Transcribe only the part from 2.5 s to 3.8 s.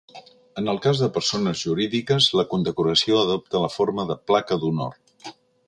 condecoració adopta la